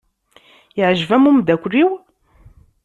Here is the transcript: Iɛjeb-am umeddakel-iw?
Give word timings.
Iɛjeb-am 0.79 1.29
umeddakel-iw? 1.29 1.91